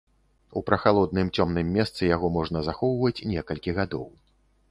У 0.59 0.61
прахалодным 0.69 1.27
цёмным 1.35 1.67
месцы 1.75 2.01
яго 2.15 2.27
можна 2.37 2.59
захоўваць 2.69 3.25
некалькі 3.35 3.77
гадоў. 3.81 4.05